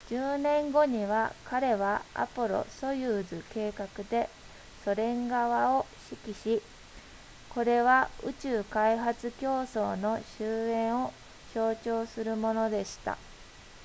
[0.09, 1.05] 10年後に
[1.45, 4.29] 彼はアポロソユーズ計画で
[4.83, 5.85] ソ連側を
[6.25, 6.63] 指揮し
[7.51, 11.13] これは宇宙開発競争の終焉を
[11.53, 13.15] 象徴するものでした